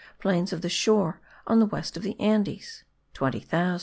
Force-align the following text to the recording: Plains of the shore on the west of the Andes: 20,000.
Plains 0.17 0.51
of 0.51 0.63
the 0.63 0.67
shore 0.69 1.19
on 1.45 1.59
the 1.59 1.67
west 1.67 1.95
of 1.95 2.01
the 2.01 2.19
Andes: 2.19 2.83
20,000. 3.13 3.79